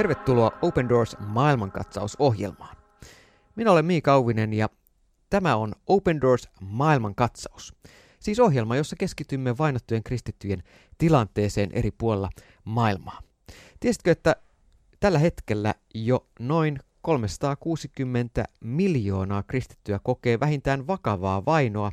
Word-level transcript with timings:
Tervetuloa 0.00 0.58
Open 0.62 0.88
Doors 0.88 1.16
maailmankatsausohjelmaan. 1.18 2.76
Minä 3.56 3.72
olen 3.72 3.84
Miika 3.84 4.12
Auvinen 4.12 4.52
ja 4.52 4.68
tämä 5.30 5.56
on 5.56 5.72
Open 5.86 6.20
Doors 6.20 6.48
maailmankatsaus. 6.60 7.74
Siis 8.20 8.40
ohjelma, 8.40 8.76
jossa 8.76 8.96
keskitymme 8.96 9.58
vainottujen 9.58 10.02
kristittyjen 10.02 10.62
tilanteeseen 10.98 11.70
eri 11.72 11.90
puolilla 11.90 12.30
maailmaa. 12.64 13.20
Tiesitkö, 13.80 14.10
että 14.10 14.36
tällä 15.00 15.18
hetkellä 15.18 15.74
jo 15.94 16.26
noin 16.38 16.78
360 17.02 18.44
miljoonaa 18.60 19.42
kristittyä 19.42 20.00
kokee 20.02 20.40
vähintään 20.40 20.86
vakavaa 20.86 21.44
vainoa, 21.44 21.92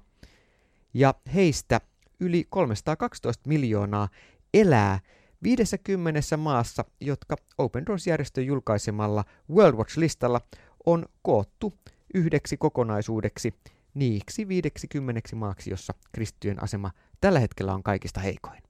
ja 0.93 1.13
heistä 1.33 1.81
yli 2.19 2.45
312 2.49 3.49
miljoonaa 3.49 4.09
elää 4.53 4.99
50 5.43 6.37
maassa, 6.37 6.85
jotka 7.01 7.35
Open 7.57 7.85
Doors-järjestön 7.85 8.45
julkaisemalla 8.45 9.23
World 9.49 9.77
Watch-listalla 9.77 10.41
on 10.85 11.05
koottu 11.21 11.73
yhdeksi 12.13 12.57
kokonaisuudeksi 12.57 13.53
niiksi 13.93 14.47
50 14.47 15.35
maaksi, 15.35 15.69
jossa 15.69 15.93
kristittyjen 16.11 16.63
asema 16.63 16.91
tällä 17.21 17.39
hetkellä 17.39 17.73
on 17.73 17.83
kaikista 17.83 18.19
heikoin. 18.19 18.67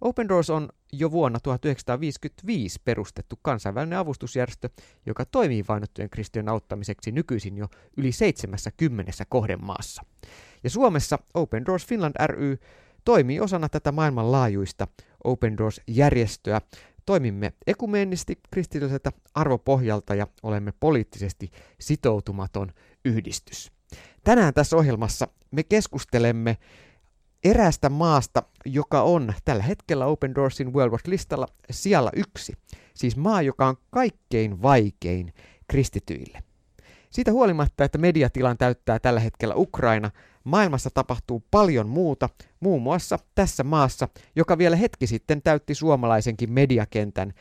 Open 0.00 0.28
Doors 0.28 0.50
on 0.50 0.68
jo 0.92 1.10
vuonna 1.10 1.40
1955 1.40 2.80
perustettu 2.84 3.38
kansainvälinen 3.42 3.98
avustusjärjestö, 3.98 4.68
joka 5.06 5.24
toimii 5.24 5.64
vainottujen 5.68 6.10
kristittyjen 6.10 6.48
auttamiseksi 6.48 7.12
nykyisin 7.12 7.56
jo 7.56 7.66
yli 7.96 8.12
70 8.12 9.12
kohdemaassa. 9.28 10.02
Ja 10.64 10.70
Suomessa 10.70 11.18
Open 11.34 11.66
Doors 11.66 11.86
Finland 11.86 12.14
ry 12.26 12.58
toimii 13.04 13.40
osana 13.40 13.68
tätä 13.68 13.92
maailmanlaajuista 13.92 14.88
Open 15.24 15.56
Doors-järjestöä. 15.58 16.60
Toimimme 17.06 17.52
ekumeenisti 17.66 18.38
kristilliseltä 18.50 19.12
arvopohjalta 19.34 20.14
ja 20.14 20.26
olemme 20.42 20.72
poliittisesti 20.80 21.50
sitoutumaton 21.80 22.72
yhdistys. 23.04 23.72
Tänään 24.24 24.54
tässä 24.54 24.76
ohjelmassa 24.76 25.28
me 25.50 25.62
keskustelemme 25.62 26.56
eräästä 27.44 27.88
maasta, 27.88 28.42
joka 28.66 29.02
on 29.02 29.34
tällä 29.44 29.62
hetkellä 29.62 30.06
Open 30.06 30.34
Doorsin 30.34 30.72
World 30.72 30.92
Watch-listalla 30.92 31.46
sijalla 31.70 32.10
yksi. 32.16 32.52
Siis 32.94 33.16
maa, 33.16 33.42
joka 33.42 33.66
on 33.66 33.76
kaikkein 33.90 34.62
vaikein 34.62 35.32
kristityille. 35.68 36.51
Siitä 37.12 37.32
huolimatta, 37.32 37.84
että 37.84 37.98
mediatilan 37.98 38.58
täyttää 38.58 38.98
tällä 38.98 39.20
hetkellä 39.20 39.54
Ukraina, 39.54 40.10
maailmassa 40.44 40.90
tapahtuu 40.94 41.44
paljon 41.50 41.88
muuta, 41.88 42.28
muun 42.60 42.82
muassa 42.82 43.18
tässä 43.34 43.64
maassa, 43.64 44.08
joka 44.36 44.58
vielä 44.58 44.76
hetki 44.76 45.06
sitten 45.06 45.42
täytti 45.42 45.74
suomalaisenkin 45.74 46.52
mediakentän 46.52 47.32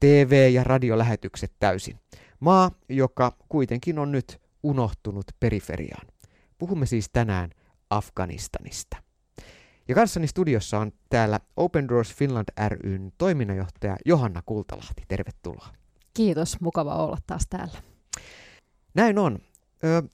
TV- 0.00 0.50
ja 0.52 0.64
radiolähetykset 0.64 1.52
täysin. 1.58 2.00
Maa, 2.40 2.70
joka 2.88 3.36
kuitenkin 3.48 3.98
on 3.98 4.12
nyt 4.12 4.40
unohtunut 4.62 5.24
periferiaan. 5.40 6.06
Puhumme 6.58 6.86
siis 6.86 7.08
tänään 7.12 7.50
Afganistanista. 7.90 8.96
Ja 9.88 9.94
kanssani 9.94 10.26
studiossa 10.26 10.78
on 10.78 10.92
täällä 11.10 11.40
Open 11.56 11.88
Doors 11.88 12.14
Finland 12.14 12.48
ryn 12.68 13.12
toiminnanjohtaja 13.18 13.96
Johanna 14.04 14.42
Kultalahti. 14.46 15.02
Tervetuloa. 15.08 15.68
Kiitos, 16.14 16.60
mukava 16.60 16.94
olla 16.94 17.18
taas 17.26 17.46
täällä. 17.50 17.78
Näin 18.96 19.18
on. 19.18 19.38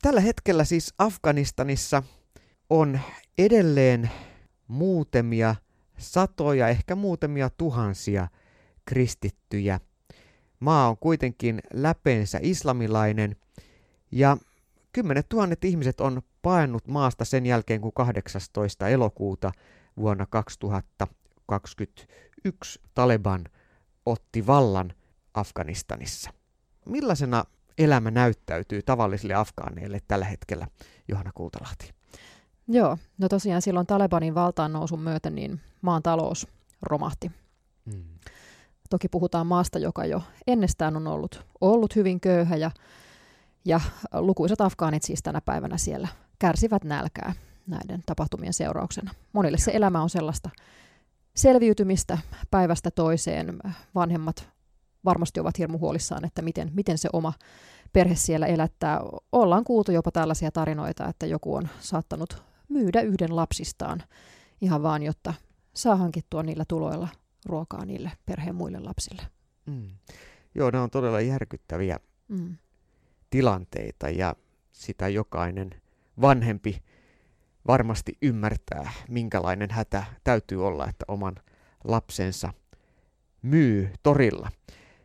Tällä 0.03 0.21
hetkellä 0.21 0.65
siis 0.65 0.95
Afganistanissa 0.99 2.03
on 2.71 3.01
edelleen 3.39 4.11
muutamia 4.69 5.55
satoja, 5.99 6.69
ehkä 6.69 6.95
muutamia 6.95 7.51
tuhansia 7.51 8.29
kristittyjä. 8.85 9.81
Maa 10.61 10.89
on 10.89 10.99
kuitenkin 10.99 11.61
läpeensä 11.73 12.39
islamilainen 12.43 13.37
ja 14.13 14.37
kymmenet 14.93 15.29
tuhannet 15.29 15.65
ihmiset 15.65 16.01
on 16.01 16.23
paennut 16.43 16.89
maasta 16.89 17.25
sen 17.25 17.47
jälkeen, 17.47 17.81
kun 17.81 17.93
18. 17.93 18.89
elokuuta 18.89 19.53
vuonna 19.97 20.27
2021 20.27 22.81
Taleban 22.95 23.45
otti 24.07 24.47
vallan 24.47 24.93
Afganistanissa. 25.35 26.31
Millaisena 26.87 27.45
elämä 27.79 28.11
näyttäytyy 28.11 28.83
tavallisille 28.83 29.35
afgaaneille 29.35 30.01
tällä 30.09 30.25
hetkellä, 30.25 30.67
Johanna 31.09 31.33
Kultalahti? 31.35 31.91
Joo, 32.69 32.99
no 33.19 33.29
tosiaan 33.29 33.63
silloin 33.63 33.87
Talebanin 33.87 34.35
valtaan 34.35 34.73
nousun 34.73 35.01
myötä 35.01 35.31
niin 35.31 35.61
maan 35.83 36.03
talous 36.03 36.49
romahti. 36.83 37.31
Hmm. 37.93 38.05
Toki 38.91 39.09
puhutaan 39.09 39.47
maasta, 39.47 39.79
joka 39.79 40.07
jo 40.07 40.23
ennestään 40.47 40.97
on 40.97 41.07
ollut, 41.07 41.47
ollut 41.61 41.97
hyvin 41.97 42.21
köyhä 42.21 42.57
ja, 42.57 42.71
ja 43.65 43.81
lukuisat 44.15 44.61
afgaanit 44.61 45.03
siis 45.03 45.23
tänä 45.23 45.41
päivänä 45.41 45.79
siellä 45.79 46.09
kärsivät 46.39 46.85
nälkää 46.85 47.33
näiden 47.67 48.03
tapahtumien 48.07 48.53
seurauksena. 48.53 49.15
Monille 49.33 49.59
se 49.59 49.71
elämä 49.75 50.03
on 50.03 50.11
sellaista 50.11 50.51
selviytymistä 51.37 52.19
päivästä 52.51 52.91
toiseen. 52.91 53.59
Vanhemmat 53.95 54.52
varmasti 55.05 55.41
ovat 55.41 55.59
hirmu 55.59 55.79
huolissaan, 55.79 56.25
että 56.25 56.43
miten, 56.43 56.71
miten 56.75 56.99
se 56.99 57.09
oma 57.13 57.33
perhe 57.93 58.15
siellä 58.15 58.47
elättää. 58.47 59.01
Ollaan 59.33 59.65
kuultu 59.65 59.93
jopa 59.93 60.11
tällaisia 60.11 60.51
tarinoita, 60.51 61.09
että 61.09 61.27
joku 61.27 61.55
on 61.55 61.69
saattanut 61.81 62.43
myydä 62.69 63.01
yhden 63.01 63.37
lapsistaan 63.37 64.03
ihan 64.61 64.83
vaan, 64.83 65.03
jotta 65.03 65.35
saa 65.75 65.97
hankittua 65.97 66.43
niillä 66.43 66.65
tuloilla 66.69 67.09
ruokaa 67.47 67.85
niille 67.85 68.13
perheen 68.27 68.55
muille 68.55 68.79
lapsille. 68.81 69.23
Mm. 69.67 69.89
Joo, 70.55 70.71
nämä 70.71 70.85
on 70.85 70.91
todella 70.91 71.21
järkyttäviä 71.21 71.99
mm. 72.29 72.57
tilanteita 73.31 74.11
ja 74.11 74.37
sitä 74.73 75.09
jokainen 75.09 75.71
vanhempi 76.21 76.83
varmasti 77.67 78.13
ymmärtää, 78.23 78.93
minkälainen 79.09 79.71
hätä 79.71 80.05
täytyy 80.25 80.67
olla, 80.67 80.89
että 80.89 81.05
oman 81.09 81.35
lapsensa 81.85 82.53
myy 83.43 83.91
torilla, 84.03 84.51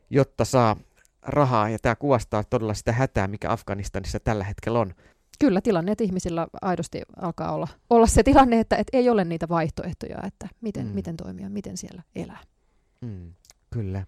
jotta 0.09 0.45
saa 0.45 0.75
rahaa. 1.21 1.69
Ja 1.69 1.79
tämä 1.79 1.95
kuvastaa 1.95 2.43
todella 2.43 2.73
sitä 2.73 2.91
hätää, 2.91 3.27
mikä 3.27 3.51
Afganistanissa 3.51 4.19
tällä 4.19 4.43
hetkellä 4.43 4.79
on. 4.79 4.93
Kyllä 5.39 5.61
tilanne, 5.61 5.91
että 5.91 6.03
ihmisillä 6.03 6.47
aidosti 6.61 7.01
alkaa 7.21 7.51
olla, 7.51 7.67
olla 7.89 8.07
se 8.07 8.23
tilanne, 8.23 8.59
että, 8.59 8.75
että 8.75 8.97
ei 8.97 9.09
ole 9.09 9.23
niitä 9.25 9.49
vaihtoehtoja, 9.49 10.17
että 10.27 10.47
miten, 10.61 10.87
mm. 10.87 10.93
miten 10.93 11.17
toimia, 11.17 11.49
miten 11.49 11.77
siellä 11.77 12.01
elää. 12.15 12.39
Mm, 13.01 13.33
kyllä. 13.73 14.05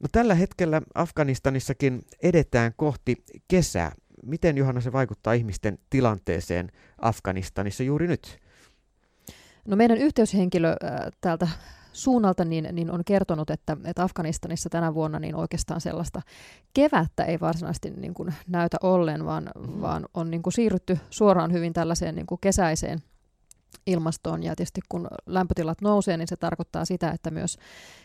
No 0.00 0.08
tällä 0.12 0.34
hetkellä 0.34 0.82
Afganistanissakin 0.94 2.02
edetään 2.22 2.72
kohti 2.76 3.24
kesää. 3.48 3.92
Miten 4.22 4.58
Johanna 4.58 4.80
se 4.80 4.92
vaikuttaa 4.92 5.32
ihmisten 5.32 5.78
tilanteeseen 5.90 6.72
Afganistanissa 7.00 7.82
juuri 7.82 8.06
nyt? 8.06 8.38
No 9.64 9.76
meidän 9.76 9.98
yhteyshenkilö 9.98 10.68
äh, 10.68 10.76
täältä 11.20 11.48
suunnalta 11.92 12.44
niin, 12.44 12.68
niin 12.72 12.90
on 12.90 13.04
kertonut, 13.04 13.50
että, 13.50 13.76
että 13.84 14.02
Afganistanissa 14.02 14.70
tänä 14.70 14.94
vuonna 14.94 15.18
niin 15.18 15.34
oikeastaan 15.34 15.80
sellaista 15.80 16.22
kevättä 16.74 17.24
ei 17.24 17.40
varsinaisesti 17.40 17.90
niin 17.90 18.14
kuin 18.14 18.34
näytä 18.48 18.76
ollen, 18.82 19.24
vaan, 19.24 19.50
mm. 19.58 19.80
vaan 19.80 20.06
on 20.14 20.30
niin 20.30 20.42
kuin 20.42 20.52
siirrytty 20.52 20.98
suoraan 21.10 21.52
hyvin 21.52 21.72
tällaiseen 21.72 22.14
niin 22.14 22.26
kuin 22.26 22.40
kesäiseen 22.40 23.02
ilmastoon. 23.86 24.42
Ja 24.42 24.56
tietysti 24.56 24.80
kun 24.88 25.08
lämpötilat 25.26 25.80
nousee, 25.80 26.16
niin 26.16 26.28
se 26.28 26.36
tarkoittaa 26.36 26.84
sitä, 26.84 27.10
että 27.10 27.30
myös 27.30 27.58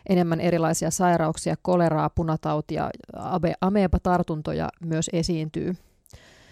enemmän 0.10 0.42
erilaisia 0.42 0.92
sairauksia, 0.92 1.56
koleraa, 1.62 2.10
punatautia, 2.10 2.90
ameepatartuntoja 3.62 4.70
myös 4.86 5.10
esiintyy. 5.14 5.76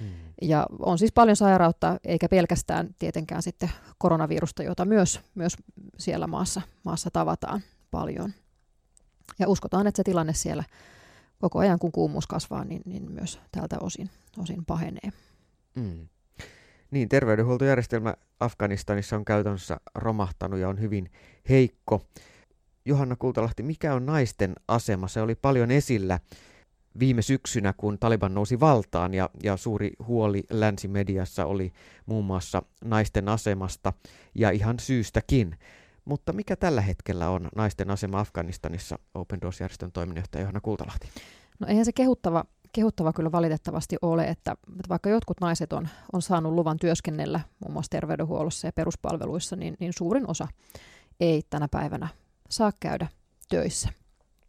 Hmm. 0.02 0.10
Ja 0.42 0.66
on 0.80 0.98
siis 0.98 1.12
paljon 1.12 1.36
sairautta, 1.36 1.98
eikä 2.04 2.30
pelkästään 2.30 2.96
tietenkään 3.00 3.42
sitten 3.42 3.70
koronavirusta, 3.98 4.64
jota 4.64 4.86
myös, 4.86 5.20
myös 5.36 5.58
siellä 5.98 6.28
maassa, 6.28 6.62
maassa 6.84 7.10
tavataan 7.12 7.62
paljon. 7.92 8.34
Ja 9.40 9.48
uskotaan, 9.48 9.88
että 9.88 9.98
se 9.98 10.04
tilanne 10.04 10.34
siellä 10.34 10.64
koko 11.40 11.60
ajan, 11.60 11.80
kun 11.80 11.92
kuumuus 11.92 12.28
kasvaa, 12.28 12.64
niin, 12.64 12.82
niin 12.86 13.12
myös 13.12 13.40
tältä 13.52 13.78
osin, 13.82 14.10
osin 14.38 14.66
pahenee. 14.66 15.12
Mm. 15.76 16.08
Niin, 16.92 17.10
terveydenhuoltojärjestelmä 17.10 18.14
Afganistanissa 18.40 19.16
on 19.16 19.26
käytännössä 19.26 19.78
romahtanut 19.96 20.60
ja 20.60 20.70
on 20.70 20.80
hyvin 20.80 21.12
heikko. 21.50 22.02
Johanna 22.86 23.16
Kultalahti, 23.16 23.64
mikä 23.64 23.94
on 23.94 24.06
naisten 24.06 24.54
asema? 24.68 25.08
Se 25.08 25.22
oli 25.22 25.36
paljon 25.36 25.72
esillä 25.72 26.20
viime 27.00 27.22
syksynä, 27.22 27.74
kun 27.74 28.00
Taliban 28.00 28.34
nousi 28.34 28.60
valtaan 28.60 29.14
ja, 29.14 29.30
ja 29.44 29.58
suuri 29.58 29.92
huoli 30.08 30.44
länsimediassa 30.50 31.46
oli 31.46 31.74
muun 32.06 32.26
muassa 32.26 32.62
naisten 32.84 33.30
asemasta 33.30 33.94
ja 34.36 34.50
ihan 34.50 34.80
syystäkin. 34.80 35.58
Mutta 36.06 36.34
mikä 36.34 36.56
tällä 36.56 36.82
hetkellä 36.82 37.30
on 37.30 37.50
naisten 37.56 37.92
asema 37.92 38.20
Afganistanissa 38.20 39.00
Open 39.14 39.42
Doors-järjestön 39.42 39.92
toiminnanjohtaja 39.92 40.42
Johanna 40.42 40.62
Kultalahti? 40.62 41.08
No 41.60 41.68
eihän 41.68 41.86
se 41.86 41.92
kehuttava, 41.92 42.46
kehuttava 42.74 43.14
kyllä 43.14 43.32
valitettavasti 43.32 43.96
ole, 44.02 44.24
että, 44.24 44.52
että 44.52 44.90
vaikka 44.90 45.10
jotkut 45.10 45.42
naiset 45.42 45.74
on, 45.74 45.88
on 46.14 46.22
saanut 46.22 46.54
luvan 46.54 46.78
työskennellä 46.78 47.40
muun 47.60 47.74
muassa 47.74 47.90
terveydenhuollossa 47.90 48.68
ja 48.68 48.72
peruspalveluissa, 48.72 49.56
niin, 49.56 49.78
niin 49.80 49.94
suurin 49.98 50.30
osa 50.30 50.48
ei 51.20 51.42
tänä 51.50 51.68
päivänä 51.68 52.08
saa 52.50 52.72
käydä 52.80 53.08
töissä. 53.50 53.90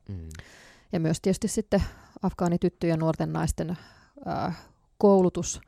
Mm. 0.08 0.28
Ja 0.92 1.00
myös 1.00 1.20
tietysti 1.20 1.48
sitten 1.48 1.82
afgaanityttöjen 2.22 2.92
ja 2.92 2.96
nuorten 2.96 3.32
naisten 3.32 3.78
ää, 4.24 4.52
koulutus, 4.98 5.60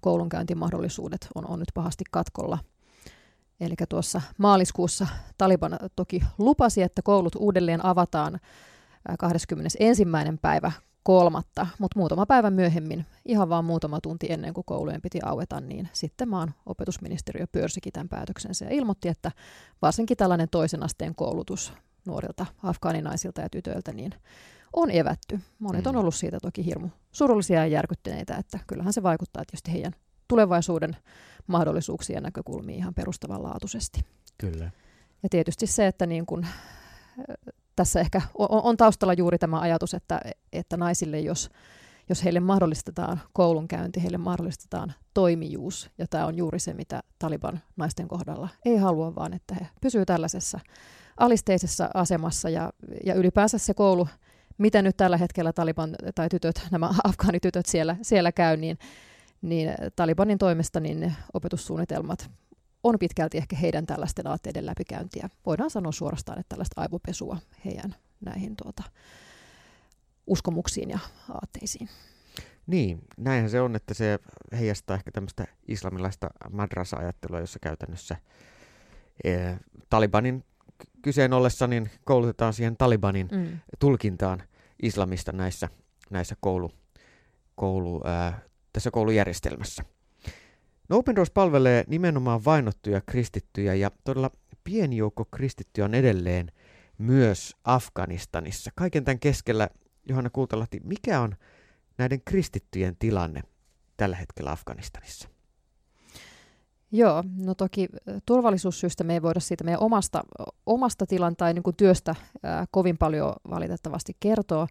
koulunkäyntimahdollisuudet 0.00 1.28
on, 1.34 1.46
on 1.46 1.58
nyt 1.58 1.68
pahasti 1.74 2.04
katkolla. 2.10 2.58
Eli 3.60 3.74
tuossa 3.88 4.22
maaliskuussa 4.38 5.06
Taliban 5.38 5.78
toki 5.96 6.22
lupasi, 6.38 6.82
että 6.82 7.02
koulut 7.02 7.34
uudelleen 7.34 7.84
avataan 7.84 8.40
21. 9.18 10.04
päivä 10.42 10.72
kolmatta, 11.02 11.66
mutta 11.78 11.98
muutama 11.98 12.26
päivä 12.26 12.50
myöhemmin, 12.50 13.06
ihan 13.24 13.48
vaan 13.48 13.64
muutama 13.64 14.00
tunti 14.00 14.26
ennen 14.30 14.54
kuin 14.54 14.64
koulujen 14.64 15.02
piti 15.02 15.18
aueta, 15.24 15.60
niin 15.60 15.88
sitten 15.92 16.28
maan 16.28 16.54
opetusministeriö 16.66 17.46
pyörsikin 17.52 17.92
tämän 17.92 18.08
päätöksensä 18.08 18.64
ja 18.64 18.70
ilmoitti, 18.74 19.08
että 19.08 19.32
varsinkin 19.82 20.16
tällainen 20.16 20.48
toisen 20.48 20.82
asteen 20.82 21.14
koulutus 21.14 21.72
nuorilta 22.06 22.46
afgaaninaisilta 22.62 23.40
ja 23.40 23.48
tytöiltä 23.48 23.92
niin 23.92 24.14
on 24.72 24.90
evätty. 24.90 25.40
Monet 25.58 25.86
on 25.86 25.94
mm. 25.94 26.00
ollut 26.00 26.14
siitä 26.14 26.40
toki 26.40 26.64
hirmu 26.64 26.88
surullisia 27.12 27.58
ja 27.58 27.66
järkyttyneitä, 27.66 28.36
että 28.36 28.58
kyllähän 28.66 28.92
se 28.92 29.02
vaikuttaa 29.02 29.44
tietysti 29.46 29.72
heidän 29.72 29.92
tulevaisuuden 30.28 30.96
mahdollisuuksiin 31.46 32.14
ja 32.14 32.20
näkökulmiin 32.20 32.78
ihan 32.78 32.94
perustavanlaatuisesti. 32.94 34.00
Kyllä. 34.38 34.70
Ja 35.22 35.28
tietysti 35.28 35.66
se, 35.66 35.86
että 35.86 36.06
niin 36.06 36.26
kun 36.26 36.46
tässä 37.76 38.00
ehkä 38.00 38.22
on, 38.38 38.48
on 38.50 38.76
taustalla 38.76 39.14
juuri 39.14 39.38
tämä 39.38 39.60
ajatus, 39.60 39.94
että, 39.94 40.20
että 40.52 40.76
naisille, 40.76 41.20
jos, 41.20 41.50
jos 42.08 42.24
heille 42.24 42.40
mahdollistetaan 42.40 43.20
koulunkäynti, 43.32 44.02
heille 44.02 44.18
mahdollistetaan 44.18 44.92
toimijuus, 45.14 45.90
ja 45.98 46.06
tämä 46.10 46.26
on 46.26 46.36
juuri 46.36 46.58
se, 46.58 46.74
mitä 46.74 47.02
Taliban 47.18 47.60
naisten 47.76 48.08
kohdalla 48.08 48.48
ei 48.64 48.76
halua, 48.76 49.14
vaan 49.14 49.34
että 49.34 49.54
he 49.54 49.66
pysyvät 49.80 50.06
tällaisessa 50.06 50.60
alisteisessa 51.16 51.90
asemassa, 51.94 52.48
ja, 52.50 52.72
ja 53.04 53.14
ylipäänsä 53.14 53.58
se 53.58 53.74
koulu, 53.74 54.08
mitä 54.58 54.82
nyt 54.82 54.96
tällä 54.96 55.16
hetkellä 55.16 55.52
Taliban 55.52 55.96
tai 56.14 56.28
tytöt, 56.28 56.66
nämä 56.70 56.90
afgaanitytöt 57.04 57.66
siellä, 57.66 57.96
siellä 58.02 58.32
käy, 58.32 58.56
niin, 58.56 58.78
niin 59.42 59.70
Talibanin 59.96 60.38
toimesta 60.38 60.80
niin 60.80 61.14
opetussuunnitelmat 61.34 62.30
on 62.82 62.98
pitkälti 62.98 63.38
ehkä 63.38 63.56
heidän 63.56 63.86
tällaisten 63.86 64.26
aatteiden 64.26 64.66
läpikäyntiä. 64.66 65.28
Voidaan 65.46 65.70
sanoa 65.70 65.92
suorastaan, 65.92 66.38
että 66.38 66.48
tällaista 66.48 66.80
aivopesua 66.80 67.38
heidän 67.64 67.94
näihin 68.24 68.56
tuota, 68.56 68.82
uskomuksiin 70.26 70.90
ja 70.90 70.98
aatteisiin. 71.28 71.88
Niin, 72.66 72.98
näinhän 73.16 73.50
se 73.50 73.60
on, 73.60 73.76
että 73.76 73.94
se 73.94 74.18
heijastaa 74.52 74.96
ehkä 74.96 75.10
tämmöistä 75.10 75.44
islamilaista 75.68 76.30
madrasa-ajattelua, 76.50 77.40
jossa 77.40 77.58
käytännössä 77.58 78.16
e, 79.24 79.30
Talibanin 79.90 80.44
kyseen 81.02 81.32
ollessa 81.32 81.66
niin 81.66 81.90
koulutetaan 82.04 82.52
siihen 82.52 82.76
Talibanin 82.76 83.28
mm. 83.32 83.58
tulkintaan 83.78 84.42
islamista 84.82 85.32
näissä, 85.32 85.68
näissä 86.10 86.36
koulu, 86.40 86.70
koulu, 87.54 88.00
ää, 88.04 88.40
tässä 88.72 88.90
koulujärjestelmässä. 88.90 89.84
No 90.88 90.96
Open 90.96 91.16
Doors 91.16 91.30
palvelee 91.30 91.84
nimenomaan 91.86 92.44
vainottuja 92.44 93.00
kristittyjä 93.00 93.74
ja 93.74 93.90
todella 94.04 94.30
pieni 94.64 94.96
joukko 94.96 95.24
kristittyjä 95.24 95.84
on 95.84 95.94
edelleen 95.94 96.52
myös 96.98 97.56
Afganistanissa. 97.64 98.70
Kaiken 98.74 99.04
tämän 99.04 99.18
keskellä, 99.18 99.68
Johanna 100.08 100.30
Kultalahti, 100.30 100.80
mikä 100.84 101.20
on 101.20 101.36
näiden 101.98 102.20
kristittyjen 102.24 102.96
tilanne 102.98 103.42
tällä 103.96 104.16
hetkellä 104.16 104.50
Afganistanissa? 104.50 105.33
Joo, 106.94 107.24
no 107.36 107.54
toki 107.54 107.88
turvallisuussyistä 108.26 109.04
me 109.04 109.12
ei 109.12 109.22
voida 109.22 109.40
siitä 109.40 109.64
meidän 109.64 109.80
omasta, 109.80 110.22
omasta 110.66 111.06
tilan 111.06 111.36
tai 111.36 111.54
niin 111.54 111.62
kuin 111.62 111.76
työstä 111.76 112.14
ää, 112.42 112.66
kovin 112.70 112.98
paljon 112.98 113.32
valitettavasti 113.50 114.16
kertoa, 114.20 114.66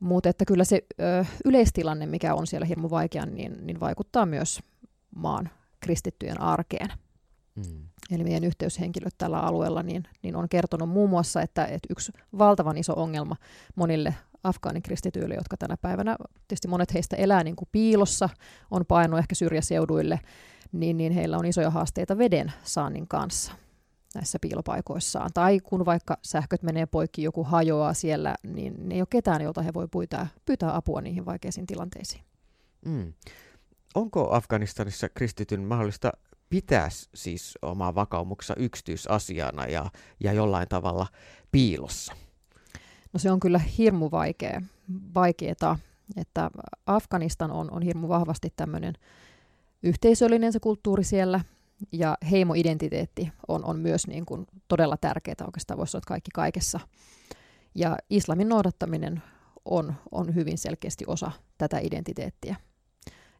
mutta 0.00 0.28
että 0.28 0.44
kyllä 0.44 0.64
se 0.64 0.82
ö, 1.00 1.24
yleistilanne, 1.44 2.06
mikä 2.06 2.34
on 2.34 2.46
siellä 2.46 2.66
hirmu 2.66 2.90
vaikea, 2.90 3.26
niin, 3.26 3.66
niin 3.66 3.80
vaikuttaa 3.80 4.26
myös 4.26 4.60
maan 5.16 5.50
kristittyjen 5.80 6.40
arkeen. 6.40 6.88
Mm. 7.54 7.88
Eli 8.10 8.24
meidän 8.24 8.44
yhteyshenkilöt 8.44 9.14
tällä 9.18 9.40
alueella 9.40 9.82
niin, 9.82 10.04
niin 10.22 10.36
on 10.36 10.48
kertonut 10.48 10.88
muun 10.88 11.10
muassa, 11.10 11.42
että, 11.42 11.64
että 11.64 11.88
yksi 11.90 12.12
valtavan 12.38 12.78
iso 12.78 12.92
ongelma 12.96 13.36
monille 13.74 14.14
afgaanikristityille, 14.44 15.34
jotka 15.34 15.56
tänä 15.56 15.76
päivänä, 15.76 16.16
tietysti 16.48 16.68
monet 16.68 16.94
heistä 16.94 17.16
elää 17.16 17.44
niin 17.44 17.56
kuin 17.56 17.68
piilossa, 17.72 18.28
on 18.70 18.86
painut 18.86 19.18
ehkä 19.18 19.34
syrjäseuduille, 19.34 20.20
niin, 20.72 20.96
niin 20.96 21.12
heillä 21.12 21.38
on 21.38 21.46
isoja 21.46 21.70
haasteita 21.70 22.18
veden 22.18 22.52
saannin 22.62 23.08
kanssa 23.08 23.52
näissä 24.14 24.38
piilopaikoissaan. 24.40 25.30
Tai 25.34 25.60
kun 25.60 25.84
vaikka 25.84 26.18
sähköt 26.22 26.62
menee 26.62 26.86
poikki, 26.86 27.22
joku 27.22 27.44
hajoaa 27.44 27.94
siellä, 27.94 28.34
niin 28.42 28.92
ei 28.92 29.00
ole 29.00 29.06
ketään, 29.10 29.42
jolta 29.42 29.62
he 29.62 29.74
voi 29.74 29.88
pyytää, 29.88 30.26
pyytää 30.44 30.76
apua 30.76 31.00
niihin 31.00 31.26
vaikeisiin 31.26 31.66
tilanteisiin. 31.66 32.22
Mm 32.84 33.12
onko 33.94 34.34
Afganistanissa 34.34 35.08
kristityn 35.08 35.62
mahdollista 35.62 36.12
pitää 36.50 36.88
siis 37.14 37.58
omaa 37.62 37.94
vakaumuksensa 37.94 38.60
yksityisasiana 38.62 39.66
ja, 39.66 39.90
ja 40.20 40.32
jollain 40.32 40.68
tavalla 40.68 41.06
piilossa? 41.52 42.12
No 43.12 43.18
se 43.18 43.30
on 43.30 43.40
kyllä 43.40 43.58
hirmu 43.58 44.10
vaikea, 44.10 44.62
vaikeeta, 45.14 45.78
että 46.16 46.50
Afganistan 46.86 47.50
on, 47.50 47.70
on 47.70 47.82
hirmu 47.82 48.08
vahvasti 48.08 48.52
tämmöinen 48.56 48.94
yhteisöllinen 49.82 50.52
se 50.52 50.60
kulttuuri 50.60 51.04
siellä, 51.04 51.40
ja 51.92 52.18
heimoidentiteetti 52.30 53.32
on, 53.48 53.64
on 53.64 53.78
myös 53.78 54.06
niin 54.06 54.26
kuin 54.26 54.46
todella 54.68 54.96
tärkeää, 54.96 55.44
oikeastaan 55.46 55.78
voisi 55.78 55.96
olla 55.96 56.04
kaikki 56.08 56.30
kaikessa. 56.34 56.80
Ja 57.74 57.96
islamin 58.10 58.48
noudattaminen 58.48 59.22
on, 59.64 59.94
on 60.12 60.34
hyvin 60.34 60.58
selkeästi 60.58 61.04
osa 61.06 61.30
tätä 61.58 61.78
identiteettiä. 61.78 62.56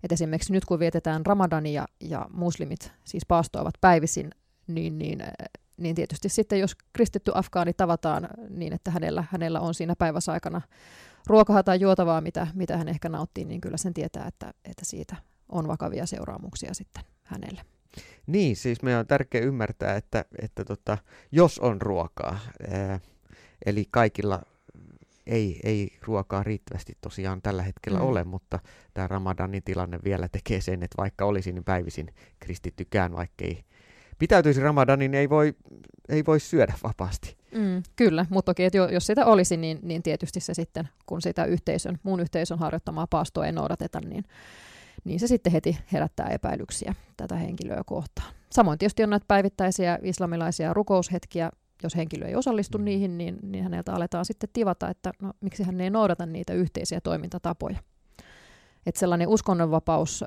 Et 0.02 0.12
esimerkiksi 0.12 0.52
nyt 0.52 0.64
kun 0.64 0.79
vietetään 0.79 1.26
Ramadania 1.26 1.87
ja 2.00 2.26
muslimit 2.31 2.93
siis 3.05 3.26
paastoavat 3.26 3.75
päivisin, 3.81 4.31
niin, 4.67 4.99
niin, 4.99 5.23
niin 5.76 5.94
tietysti 5.94 6.29
sitten 6.29 6.61
jos 6.61 6.76
kristitty 6.93 7.32
afgaani 7.34 7.73
tavataan 7.73 8.29
niin, 8.50 8.73
että 8.73 8.91
hänellä, 8.91 9.25
hänellä 9.31 9.61
on 9.61 9.75
siinä 9.75 9.96
päivässä 9.96 10.32
aikana 10.32 10.61
ruokaa 11.26 11.62
tai 11.62 11.81
juotavaa, 11.81 12.20
mitä, 12.20 12.46
mitä 12.55 12.76
hän 12.76 12.88
ehkä 12.88 13.08
nauttii, 13.08 13.44
niin 13.44 13.61
kyllä 13.61 13.76
sen 13.76 13.94
tietää, 13.94 14.26
että, 14.26 14.55
että 14.64 14.84
siitä 14.84 15.17
on 15.48 15.68
vakavia 15.68 16.06
seuraamuksia 16.06 16.74
sitten 16.74 17.04
hänelle. 17.24 17.62
Niin, 18.26 18.56
siis 18.56 18.82
meidän 18.82 19.00
on 19.00 19.06
tärkeää 19.06 19.44
ymmärtää, 19.44 19.96
että, 19.96 20.24
että 20.43 20.64
tota, 20.64 20.98
jos 21.32 21.58
on 21.58 21.82
ruokaa, 21.82 22.38
ää, 22.70 23.00
eli 23.67 23.84
kaikilla 23.90 24.43
ei, 25.26 25.60
ei 25.64 25.98
ruokaa 26.06 26.43
riittävästi 26.43 26.93
tosiaan 27.00 27.43
tällä 27.43 27.62
hetkellä 27.62 27.98
mm. 27.98 28.05
ole, 28.05 28.24
mutta 28.24 28.58
tämä 28.94 29.06
Ramadanin 29.06 29.62
tilanne 29.62 29.98
vielä 30.05 30.28
tekee 30.28 30.60
sen, 30.60 30.82
että 30.82 30.94
vaikka 30.98 31.24
olisi 31.24 31.52
niin 31.52 31.64
päivisin 31.64 32.14
kristittykään, 32.40 33.12
vaikka 33.12 33.44
ei 33.44 33.64
pitäytyisi 34.19 34.60
Ramadanin, 34.60 35.10
niin 35.10 35.20
ei 35.20 35.28
voi, 35.28 35.55
ei 36.08 36.26
voi 36.26 36.40
syödä 36.40 36.74
vapaasti. 36.82 37.36
Mm, 37.55 37.82
kyllä, 37.96 38.26
mutta 38.31 38.50
toki, 38.50 38.64
että 38.64 38.78
jos 38.78 39.06
sitä 39.06 39.26
olisi, 39.26 39.56
niin, 39.56 39.78
niin 39.82 40.02
tietysti 40.02 40.40
se 40.40 40.55
sitten, 40.55 40.88
kun 41.06 41.22
sitä 41.22 41.44
yhteisön, 41.44 41.98
muun 42.02 42.20
yhteisön 42.20 42.58
harjoittamaa 42.58 43.06
paastoa 43.06 43.46
ei 43.46 43.52
noudateta, 43.52 44.00
niin, 44.00 44.24
niin 45.08 45.20
se 45.20 45.27
sitten 45.27 45.53
heti 45.53 45.79
herättää 45.93 46.27
epäilyksiä 46.27 46.94
tätä 47.17 47.36
henkilöä 47.36 47.82
kohtaan. 47.86 48.34
Samoin 48.53 48.79
tietysti 48.79 49.03
on 49.03 49.10
näitä 49.10 49.24
päivittäisiä 49.29 49.98
islamilaisia 50.03 50.74
rukoushetkiä, 50.74 51.50
jos 51.82 51.96
henkilö 51.96 52.27
ei 52.27 52.36
osallistu 52.36 52.79
mm. 52.79 52.84
niihin, 52.84 53.19
niin, 53.19 53.38
niin 53.43 53.65
häneltä 53.65 53.93
aletaan 53.93 54.24
sitten 54.24 54.50
tivata, 54.53 54.88
että 54.88 55.12
no, 55.22 55.32
miksi 55.41 55.62
hän 55.62 55.81
ei 55.81 55.91
noudata 55.91 56.27
niitä 56.27 56.53
yhteisiä 56.53 57.00
toimintatapoja. 57.00 57.79
Että 58.86 58.98
sellainen 58.98 59.29
uskonnonvapaus 59.29 60.24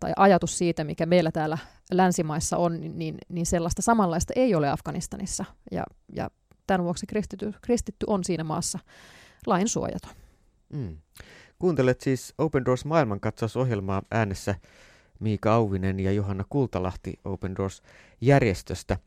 tai 0.00 0.12
ajatus 0.16 0.58
siitä, 0.58 0.84
mikä 0.84 1.06
meillä 1.06 1.32
täällä 1.32 1.58
länsimaissa 1.92 2.56
on, 2.56 2.80
niin, 2.80 3.18
niin 3.28 3.46
sellaista 3.46 3.82
samanlaista 3.82 4.32
ei 4.36 4.54
ole 4.54 4.68
Afganistanissa. 4.68 5.44
Ja, 5.72 5.84
ja 6.14 6.30
tämän 6.66 6.84
vuoksi 6.84 7.06
kristitty, 7.06 7.52
kristitty 7.62 8.06
on 8.08 8.24
siinä 8.24 8.44
maassa 8.44 8.78
lain 9.46 9.68
suojaton. 9.68 10.10
Mm. 10.72 10.96
Kuuntelet 11.58 12.00
siis 12.00 12.34
Open 12.38 12.64
Doors 12.64 12.84
maailmankatsausohjelmaa 12.84 14.02
äänessä 14.10 14.54
Miika 15.20 15.54
Auvinen 15.54 16.00
ja 16.00 16.12
Johanna 16.12 16.44
Kultalahti 16.48 17.18
Open 17.24 17.56
Doors-järjestöstä. 17.56 18.98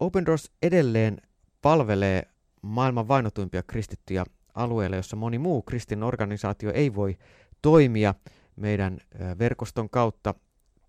Open 0.00 0.26
Doors 0.26 0.50
edelleen 0.62 1.22
palvelee 1.62 2.22
maailman 2.62 3.08
vainotuimpia 3.08 3.62
kristittyjä 3.62 4.24
alueilla, 4.54 4.96
jossa 4.96 5.16
moni 5.16 5.38
muu 5.38 5.62
kristin 5.62 6.02
organisaatio 6.02 6.72
ei 6.72 6.94
voi 6.94 7.18
toimia. 7.62 8.14
Meidän 8.56 8.98
verkoston 9.38 9.90
kautta 9.90 10.34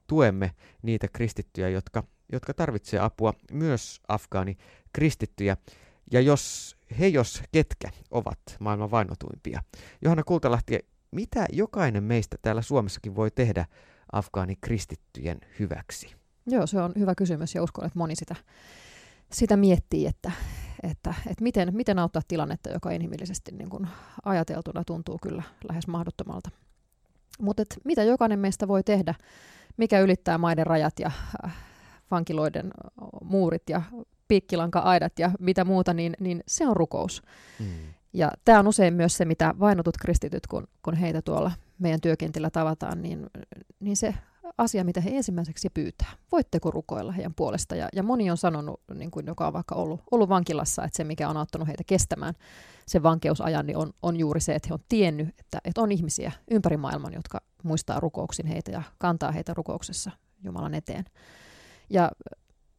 tuemme 0.07 0.51
niitä 0.81 1.07
kristittyjä, 1.07 1.69
jotka, 1.69 2.03
jotka 2.31 2.53
tarvitsevat 2.53 3.05
apua, 3.05 3.33
myös 3.51 4.01
afgaani 4.07 4.57
kristittyjä. 4.93 5.57
Ja 6.11 6.21
jos 6.21 6.76
he 6.99 7.07
jos 7.07 7.43
ketkä 7.51 7.89
ovat 8.11 8.39
maailman 8.59 8.91
vainotuimpia. 8.91 9.63
Johanna 10.01 10.23
Kultalahti, 10.23 10.79
mitä 11.11 11.45
jokainen 11.51 12.03
meistä 12.03 12.37
täällä 12.41 12.61
Suomessakin 12.61 13.15
voi 13.15 13.31
tehdä 13.31 13.65
afgaani 14.11 14.55
kristittyjen 14.61 15.39
hyväksi? 15.59 16.15
Joo, 16.47 16.67
se 16.67 16.81
on 16.81 16.93
hyvä 16.99 17.15
kysymys 17.15 17.55
ja 17.55 17.63
uskon, 17.63 17.85
että 17.85 17.99
moni 17.99 18.15
sitä 18.15 18.35
sitä 19.31 19.57
miettii, 19.57 20.05
että, 20.05 20.31
että, 20.83 21.13
että 21.27 21.43
miten, 21.43 21.75
miten 21.75 21.99
auttaa 21.99 22.21
tilannetta, 22.27 22.69
joka 22.69 22.91
inhimillisesti 22.91 23.51
niin 23.51 23.69
kuin 23.69 23.87
ajateltuna 24.25 24.83
tuntuu 24.83 25.17
kyllä 25.21 25.43
lähes 25.69 25.87
mahdottomalta. 25.87 26.49
Mutta 27.41 27.63
mitä 27.83 28.03
jokainen 28.03 28.39
meistä 28.39 28.67
voi 28.67 28.83
tehdä, 28.83 29.15
mikä 29.77 29.99
ylittää 29.99 30.37
maiden 30.37 30.67
rajat 30.67 30.99
ja 30.99 31.11
äh, 31.45 31.55
vankiloiden 32.11 32.71
muurit 33.23 33.63
ja 33.69 33.81
piikkilanka-aidat 34.27 35.19
ja 35.19 35.31
mitä 35.39 35.65
muuta, 35.65 35.93
niin, 35.93 36.13
niin 36.19 36.43
se 36.47 36.67
on 36.67 36.77
rukous. 36.77 37.21
Mm. 37.59 37.65
Ja 38.13 38.31
tämä 38.45 38.59
on 38.59 38.67
usein 38.67 38.93
myös 38.93 39.17
se, 39.17 39.25
mitä 39.25 39.55
vainotut 39.59 39.97
kristityt, 39.97 40.47
kun, 40.47 40.67
kun 40.83 40.95
heitä 40.95 41.21
tuolla 41.21 41.51
meidän 41.79 42.01
työkentillä 42.01 42.49
tavataan, 42.49 43.01
niin, 43.01 43.25
niin 43.79 43.97
se 43.97 44.13
asia, 44.57 44.83
mitä 44.83 45.01
he 45.01 45.09
ensimmäiseksi 45.09 45.69
pyytää. 45.69 46.11
Voitteko 46.31 46.71
rukoilla 46.71 47.11
heidän 47.11 47.33
puolesta? 47.33 47.75
Ja, 47.75 47.89
ja 47.93 48.03
moni 48.03 48.31
on 48.31 48.37
sanonut, 48.37 48.81
niin 48.93 49.11
kuin 49.11 49.25
joka 49.25 49.47
on 49.47 49.53
vaikka 49.53 49.75
ollut, 49.75 50.01
ollut 50.11 50.29
vankilassa, 50.29 50.83
että 50.83 50.97
se, 50.97 51.03
mikä 51.03 51.29
on 51.29 51.37
auttanut 51.37 51.67
heitä 51.67 51.83
kestämään 51.87 52.33
sen 52.87 53.03
vankeusajan, 53.03 53.65
niin 53.65 53.77
on, 53.77 53.93
on 54.01 54.17
juuri 54.17 54.41
se, 54.41 54.55
että 54.55 54.67
he 54.69 54.73
on 54.73 54.79
tiennyt, 54.89 55.27
että, 55.29 55.59
että 55.65 55.81
on 55.81 55.91
ihmisiä 55.91 56.31
ympäri 56.51 56.77
maailman, 56.77 57.13
jotka 57.13 57.41
muistaa 57.63 57.99
rukouksin 57.99 58.45
heitä 58.45 58.71
ja 58.71 58.83
kantaa 58.97 59.31
heitä 59.31 59.53
rukouksessa 59.53 60.11
Jumalan 60.43 60.73
eteen. 60.73 61.05
Ja 61.89 62.11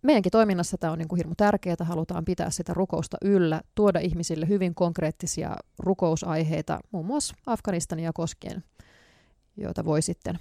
meidänkin 0.02 0.33
toiminnassa 0.33 0.78
tämä 0.78 0.93
on 0.93 0.99
niin 0.99 1.09
kuin 1.09 1.17
hirmu 1.17 1.35
tärkeää, 1.37 1.76
halutaan 1.81 2.25
pitää 2.25 2.50
sitä 2.50 2.75
rukousta 2.75 3.17
yllä, 3.23 3.61
tuoda 3.75 4.00
ihmisille 4.00 4.49
hyvin 4.49 4.75
konkreettisia 4.75 5.57
rukousaiheita, 5.78 6.81
muun 6.93 7.07
muassa 7.07 7.35
Afganistania 7.47 8.11
koskien, 8.14 8.64
joita 9.57 9.85
voi 9.85 10.02
sitten, 10.02 10.38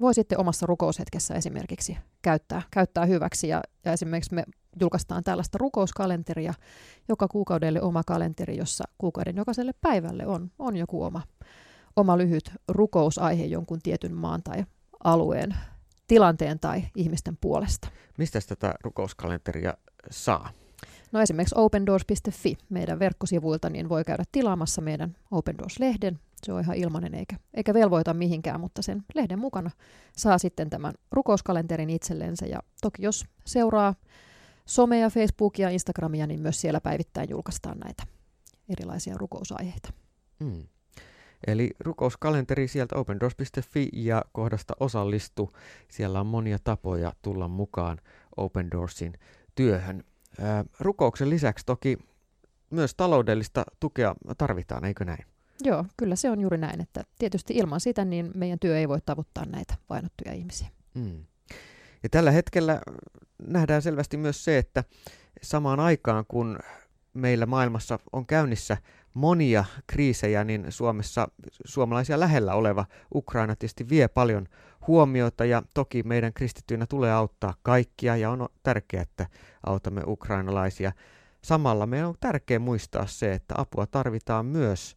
voi 0.00 0.14
sitten 0.14 0.40
omassa 0.40 0.66
rukoushetkessä 0.66 1.34
esimerkiksi 1.34 1.98
käyttää, 2.22 2.62
käyttää 2.70 3.06
hyväksi. 3.06 3.48
Ja, 3.48 3.62
ja 3.84 3.92
esimerkiksi 3.92 4.34
me 4.34 4.44
julkaistaan 4.80 5.24
tällaista 5.24 5.58
rukouskalenteria, 5.58 6.54
joka 7.08 7.28
kuukaudelle 7.28 7.82
oma 7.82 8.02
kalenteri, 8.06 8.56
jossa 8.56 8.84
kuukauden 8.98 9.36
jokaiselle 9.36 9.72
päivälle 9.80 10.26
on, 10.26 10.50
on 10.58 10.76
joku 10.76 11.02
oma, 11.02 11.22
oma 11.96 12.18
lyhyt 12.18 12.52
rukousaihe 12.68 13.44
jonkun 13.44 13.78
tietyn 13.82 14.14
maan 14.14 14.42
tai 14.42 14.64
alueen 15.04 15.56
tilanteen 16.10 16.60
tai 16.60 16.82
ihmisten 16.94 17.36
puolesta. 17.40 17.88
Mistä 18.18 18.40
tätä 18.48 18.74
rukouskalenteria 18.82 19.74
saa? 20.10 20.50
No 21.12 21.20
esimerkiksi 21.20 21.54
opendoors.fi, 21.58 22.56
meidän 22.68 22.98
verkkosivuilta, 22.98 23.70
niin 23.70 23.88
voi 23.88 24.04
käydä 24.04 24.24
tilaamassa 24.32 24.80
meidän 24.80 25.16
Open 25.30 25.58
Doors-lehden. 25.58 26.18
Se 26.42 26.52
on 26.52 26.60
ihan 26.60 26.76
ilmainen 26.76 27.14
eikä, 27.14 27.36
eikä 27.54 27.74
velvoita 27.74 28.14
mihinkään, 28.14 28.60
mutta 28.60 28.82
sen 28.82 29.02
lehden 29.14 29.38
mukana 29.38 29.70
saa 30.16 30.38
sitten 30.38 30.70
tämän 30.70 30.94
rukouskalenterin 31.12 31.90
itsellensä. 31.90 32.46
Ja 32.46 32.62
toki 32.80 33.02
jos 33.02 33.24
seuraa 33.46 33.94
somea, 34.66 35.10
Facebookia, 35.10 35.70
Instagramia, 35.70 36.26
niin 36.26 36.40
myös 36.40 36.60
siellä 36.60 36.80
päivittäin 36.80 37.30
julkaistaan 37.30 37.78
näitä 37.78 38.02
erilaisia 38.68 39.14
rukousaiheita. 39.18 39.92
Mm. 40.40 40.62
Eli 41.46 41.70
rukouskalenteri 41.80 42.68
sieltä 42.68 42.96
opendoors.fi 42.96 43.88
ja 43.92 44.24
kohdasta 44.32 44.74
osallistu. 44.80 45.56
Siellä 45.88 46.20
on 46.20 46.26
monia 46.26 46.58
tapoja 46.64 47.12
tulla 47.22 47.48
mukaan 47.48 47.98
Open 48.36 48.70
Doorsin 48.70 49.12
työhön. 49.54 50.04
Ää, 50.40 50.64
rukouksen 50.80 51.30
lisäksi 51.30 51.66
toki 51.66 51.98
myös 52.70 52.94
taloudellista 52.94 53.64
tukea 53.80 54.14
tarvitaan, 54.38 54.84
eikö 54.84 55.04
näin? 55.04 55.24
Joo, 55.62 55.84
kyllä 55.96 56.16
se 56.16 56.30
on 56.30 56.40
juuri 56.40 56.58
näin, 56.58 56.80
että 56.80 57.04
tietysti 57.18 57.54
ilman 57.54 57.80
sitä 57.80 58.04
niin 58.04 58.30
meidän 58.34 58.58
työ 58.58 58.78
ei 58.78 58.88
voi 58.88 59.00
tavoittaa 59.06 59.44
näitä 59.44 59.74
vainottuja 59.90 60.32
ihmisiä. 60.32 60.68
Mm. 60.94 61.24
Ja 62.02 62.08
tällä 62.08 62.30
hetkellä 62.30 62.80
nähdään 63.46 63.82
selvästi 63.82 64.16
myös 64.16 64.44
se, 64.44 64.58
että 64.58 64.84
samaan 65.42 65.80
aikaan 65.80 66.24
kun 66.28 66.58
meillä 67.14 67.46
maailmassa 67.46 67.98
on 68.12 68.26
käynnissä 68.26 68.76
monia 69.14 69.64
kriisejä, 69.86 70.44
niin 70.44 70.66
Suomessa 70.68 71.28
suomalaisia 71.64 72.20
lähellä 72.20 72.54
oleva 72.54 72.84
Ukraina 73.14 73.56
tietysti 73.56 73.88
vie 73.88 74.08
paljon 74.08 74.46
huomiota 74.86 75.44
ja 75.44 75.62
toki 75.74 76.02
meidän 76.02 76.32
kristittyinä 76.32 76.86
tulee 76.86 77.12
auttaa 77.12 77.54
kaikkia 77.62 78.16
ja 78.16 78.30
on 78.30 78.48
tärkeää, 78.62 79.02
että 79.02 79.26
autamme 79.66 80.02
ukrainalaisia. 80.06 80.92
Samalla 81.42 81.86
meidän 81.86 82.08
on 82.08 82.14
tärkeää 82.20 82.58
muistaa 82.58 83.06
se, 83.06 83.32
että 83.32 83.54
apua 83.58 83.86
tarvitaan 83.86 84.46
myös 84.46 84.96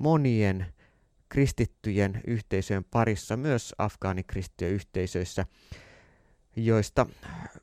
monien 0.00 0.66
kristittyjen 1.28 2.20
yhteisöjen 2.26 2.84
parissa, 2.84 3.36
myös 3.36 3.74
afgaanikristittyjen 3.78 4.74
yhteisöissä 4.74 5.46
joista 6.56 7.06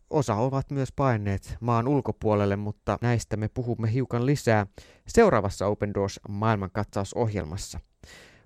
osa 0.09 0.35
ovat 0.35 0.71
myös 0.71 0.91
paineet 0.91 1.57
maan 1.59 1.87
ulkopuolelle, 1.87 2.55
mutta 2.55 2.97
näistä 3.01 3.37
me 3.37 3.47
puhumme 3.47 3.93
hiukan 3.93 4.25
lisää 4.25 4.67
seuraavassa 5.07 5.67
Open 5.67 5.93
Doors 5.93 6.19
maailmankatsausohjelmassa. 6.29 7.79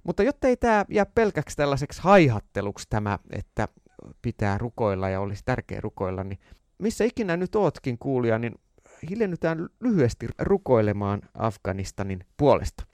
Mutta 0.04 0.24
jotta 0.24 0.48
ei 0.48 0.58
tämä 0.58 0.86
jää 0.90 1.06
pelkäksi 1.06 1.58
tällaiseksi 1.58 2.02
haihatteluksi 2.02 2.88
tämä, 2.90 3.20
että 3.30 3.68
pitää 4.22 4.58
rukoilla 4.58 5.10
ja 5.10 5.20
olisi 5.20 5.42
tärkeä 5.46 5.82
rukoilla, 5.82 6.24
niin 6.24 6.40
missä 6.78 7.04
ikinä 7.04 7.38
nyt 7.38 7.56
ootkin 7.56 7.98
kuulija, 7.98 8.40
niin 8.40 8.56
hiljennytään 9.10 9.70
lyhyesti 9.80 10.28
rukoilemaan 10.40 11.22
Afganistanin 11.34 12.26
puolesta. 12.38 12.86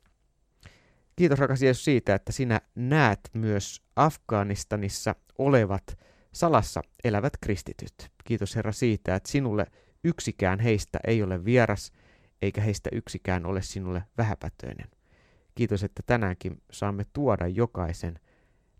Kiitos 1.15 1.39
rakas 1.39 1.61
Jeesus 1.61 1.85
siitä, 1.85 2.15
että 2.15 2.31
sinä 2.31 2.61
näet 2.75 3.19
myös 3.33 3.81
Afganistanissa 3.95 5.15
olevat 5.37 5.97
salassa 6.33 6.81
elävät 7.03 7.33
kristityt. 7.41 8.11
Kiitos 8.23 8.55
Herra 8.55 8.71
siitä, 8.71 9.15
että 9.15 9.31
sinulle 9.31 9.65
yksikään 10.03 10.59
heistä 10.59 10.99
ei 11.07 11.23
ole 11.23 11.45
vieras, 11.45 11.91
eikä 12.41 12.61
heistä 12.61 12.89
yksikään 12.93 13.45
ole 13.45 13.61
sinulle 13.61 14.03
vähäpätöinen. 14.17 14.87
Kiitos, 15.55 15.83
että 15.83 16.03
tänäänkin 16.05 16.61
saamme 16.71 17.05
tuoda 17.13 17.47
jokaisen 17.47 18.19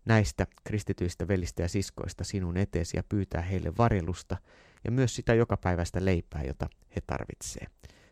näistä 0.04 0.46
kristityistä 0.64 1.28
velistä 1.28 1.62
ja 1.62 1.68
siskoista 1.68 2.24
sinun 2.24 2.56
eteesi 2.56 2.96
ja 2.96 3.02
pyytää 3.08 3.42
heille 3.42 3.72
varjelusta 3.78 4.36
ja 4.84 4.90
myös 4.90 5.16
sitä 5.16 5.34
jokapäiväistä 5.34 6.04
leipää, 6.04 6.42
jota 6.42 6.68
he 6.96 7.00
tarvitsee. 7.06 7.66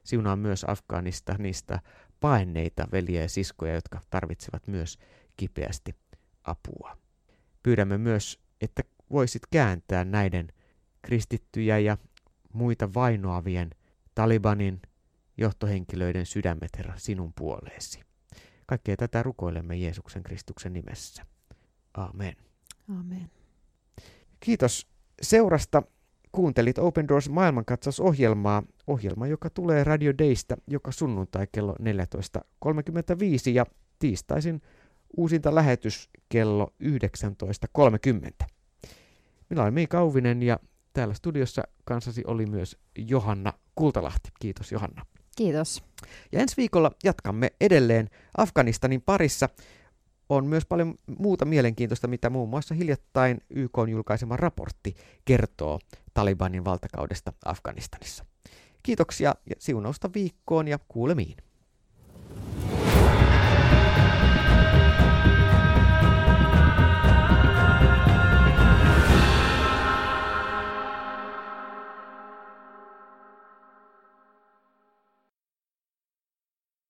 Siunaa 0.04 0.36
myös 0.36 0.64
Afgaanista 0.68 1.34
niistä 1.38 1.80
paenneita 2.20 2.88
veliä 2.92 3.22
ja 3.22 3.28
siskoja, 3.28 3.74
jotka 3.74 4.00
tarvitsevat 4.10 4.66
myös 4.66 4.98
kipeästi 5.36 5.94
apua. 6.44 6.96
Pyydämme 7.62 7.98
myös, 7.98 8.40
että 8.60 8.82
voisit 9.12 9.42
kääntää 9.50 10.04
näiden 10.04 10.48
kristittyjä 11.02 11.78
ja 11.78 11.96
muita 12.52 12.94
vainoavien 12.94 13.70
Talibanin 14.14 14.82
johtohenkilöiden 15.36 16.26
sydämet, 16.26 16.70
Herra, 16.78 16.94
sinun 16.96 17.32
puoleesi. 17.38 18.00
Kaikkea 18.66 18.96
tätä 18.96 19.22
rukoilemme 19.22 19.76
Jeesuksen 19.76 20.22
Kristuksen 20.22 20.72
nimessä. 20.72 21.26
Amen. 21.94 22.36
Amen. 22.88 23.30
Kiitos 24.40 24.86
seurasta. 25.22 25.82
Kuuntelit 26.32 26.78
Open 26.78 27.08
Doors 27.08 27.28
maailmankatsausohjelmaa, 27.28 28.62
ohjelma, 28.86 29.26
joka 29.26 29.50
tulee 29.50 29.84
Radio 29.84 30.12
Daystä 30.18 30.56
joka 30.66 30.92
sunnuntai 30.92 31.46
kello 31.52 31.76
14.35 31.80 33.50
ja 33.52 33.66
tiistaisin 33.98 34.62
uusinta 35.16 35.54
lähetys 35.54 36.10
kello 36.28 36.72
19.30. 36.82 38.46
Minä 39.50 39.62
olen 39.62 39.74
Miika 39.74 39.98
Auvinen 39.98 40.42
ja 40.42 40.58
täällä 40.92 41.14
studiossa 41.14 41.62
kanssasi 41.84 42.22
oli 42.26 42.46
myös 42.46 42.76
Johanna 42.98 43.52
Kultalahti. 43.74 44.30
Kiitos 44.40 44.72
Johanna. 44.72 45.06
Kiitos. 45.36 45.82
Ja 46.32 46.40
ensi 46.40 46.56
viikolla 46.56 46.90
jatkamme 47.04 47.50
edelleen 47.60 48.10
Afganistanin 48.36 49.02
parissa. 49.02 49.48
On 50.28 50.46
myös 50.46 50.66
paljon 50.66 50.94
muuta 51.18 51.44
mielenkiintoista, 51.44 52.08
mitä 52.08 52.30
muun 52.30 52.48
muassa 52.48 52.74
hiljattain 52.74 53.40
YK 53.50 53.78
on 53.78 53.88
julkaisema 53.88 54.36
raportti 54.36 54.94
kertoo 55.24 55.78
Talibanin 56.14 56.64
valtakaudesta 56.64 57.32
Afganistanissa. 57.44 58.24
Kiitoksia 58.82 59.34
ja 59.46 59.56
siunausta 59.58 60.10
viikkoon 60.14 60.68
ja 60.68 60.78
kuulemiin. 60.88 61.36